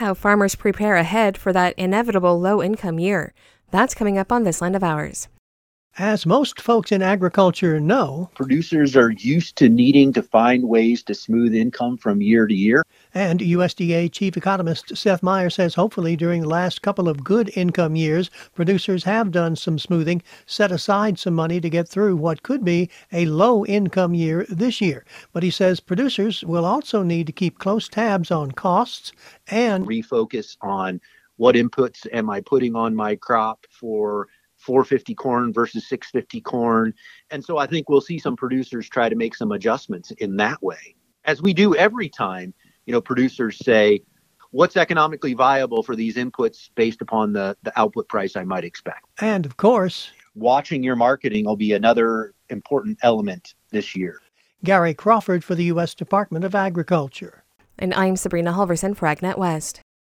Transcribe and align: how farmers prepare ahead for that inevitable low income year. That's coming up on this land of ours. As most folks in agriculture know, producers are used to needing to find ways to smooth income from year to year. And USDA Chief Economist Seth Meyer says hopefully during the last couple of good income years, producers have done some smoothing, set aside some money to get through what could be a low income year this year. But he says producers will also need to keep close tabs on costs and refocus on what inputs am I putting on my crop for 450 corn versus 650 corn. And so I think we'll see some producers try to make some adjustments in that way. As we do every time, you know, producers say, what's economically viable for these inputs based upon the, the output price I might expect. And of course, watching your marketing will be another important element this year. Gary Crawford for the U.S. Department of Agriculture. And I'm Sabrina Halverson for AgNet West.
how 0.00 0.14
farmers 0.14 0.54
prepare 0.54 0.96
ahead 0.96 1.36
for 1.36 1.52
that 1.52 1.78
inevitable 1.78 2.40
low 2.40 2.62
income 2.62 2.98
year. 2.98 3.34
That's 3.70 3.94
coming 3.94 4.16
up 4.16 4.32
on 4.32 4.44
this 4.44 4.62
land 4.62 4.74
of 4.74 4.82
ours. 4.82 5.28
As 5.98 6.24
most 6.24 6.60
folks 6.60 6.92
in 6.92 7.02
agriculture 7.02 7.80
know, 7.80 8.30
producers 8.36 8.96
are 8.96 9.10
used 9.10 9.56
to 9.56 9.68
needing 9.68 10.12
to 10.12 10.22
find 10.22 10.68
ways 10.68 11.02
to 11.02 11.14
smooth 11.14 11.52
income 11.52 11.96
from 11.96 12.22
year 12.22 12.46
to 12.46 12.54
year. 12.54 12.84
And 13.12 13.40
USDA 13.40 14.12
Chief 14.12 14.36
Economist 14.36 14.96
Seth 14.96 15.20
Meyer 15.20 15.50
says 15.50 15.74
hopefully 15.74 16.14
during 16.14 16.42
the 16.42 16.48
last 16.48 16.82
couple 16.82 17.08
of 17.08 17.24
good 17.24 17.50
income 17.56 17.96
years, 17.96 18.30
producers 18.54 19.02
have 19.02 19.32
done 19.32 19.56
some 19.56 19.80
smoothing, 19.80 20.22
set 20.46 20.70
aside 20.70 21.18
some 21.18 21.34
money 21.34 21.60
to 21.60 21.68
get 21.68 21.88
through 21.88 22.16
what 22.16 22.44
could 22.44 22.64
be 22.64 22.88
a 23.12 23.26
low 23.26 23.66
income 23.66 24.14
year 24.14 24.46
this 24.48 24.80
year. 24.80 25.04
But 25.32 25.42
he 25.42 25.50
says 25.50 25.80
producers 25.80 26.44
will 26.44 26.64
also 26.64 27.02
need 27.02 27.26
to 27.26 27.32
keep 27.32 27.58
close 27.58 27.88
tabs 27.88 28.30
on 28.30 28.52
costs 28.52 29.12
and 29.48 29.86
refocus 29.86 30.56
on 30.62 31.00
what 31.36 31.56
inputs 31.56 32.06
am 32.12 32.30
I 32.30 32.42
putting 32.42 32.76
on 32.76 32.94
my 32.94 33.16
crop 33.16 33.66
for 33.70 34.28
450 34.60 35.14
corn 35.14 35.52
versus 35.52 35.88
650 35.88 36.40
corn. 36.42 36.94
And 37.30 37.44
so 37.44 37.58
I 37.58 37.66
think 37.66 37.88
we'll 37.88 38.00
see 38.00 38.18
some 38.18 38.36
producers 38.36 38.88
try 38.88 39.08
to 39.08 39.16
make 39.16 39.34
some 39.34 39.52
adjustments 39.52 40.10
in 40.12 40.36
that 40.36 40.62
way. 40.62 40.94
As 41.24 41.42
we 41.42 41.52
do 41.52 41.74
every 41.74 42.08
time, 42.08 42.54
you 42.86 42.92
know, 42.92 43.00
producers 43.00 43.58
say, 43.58 44.00
what's 44.50 44.76
economically 44.76 45.34
viable 45.34 45.82
for 45.82 45.94
these 45.94 46.16
inputs 46.16 46.70
based 46.74 47.00
upon 47.00 47.32
the, 47.32 47.56
the 47.62 47.78
output 47.78 48.08
price 48.08 48.36
I 48.36 48.44
might 48.44 48.64
expect. 48.64 49.04
And 49.20 49.46
of 49.46 49.56
course, 49.56 50.10
watching 50.34 50.82
your 50.82 50.96
marketing 50.96 51.44
will 51.44 51.56
be 51.56 51.72
another 51.72 52.34
important 52.48 52.98
element 53.02 53.54
this 53.70 53.94
year. 53.94 54.20
Gary 54.64 54.92
Crawford 54.92 55.42
for 55.42 55.54
the 55.54 55.64
U.S. 55.64 55.94
Department 55.94 56.44
of 56.44 56.54
Agriculture. 56.54 57.44
And 57.78 57.94
I'm 57.94 58.16
Sabrina 58.16 58.52
Halverson 58.52 58.94
for 58.94 59.06
AgNet 59.06 59.38
West. 59.38 59.80